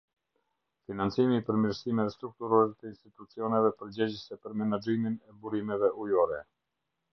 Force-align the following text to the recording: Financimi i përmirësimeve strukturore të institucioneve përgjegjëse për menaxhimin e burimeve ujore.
Financimi 0.91 1.35
i 1.39 1.43
përmirësimeve 1.49 2.13
strukturore 2.13 2.71
të 2.71 2.89
institucioneve 2.93 3.73
përgjegjëse 3.83 4.41
për 4.47 4.59
menaxhimin 4.65 5.21
e 5.31 5.39
burimeve 5.47 5.95
ujore. 6.09 6.45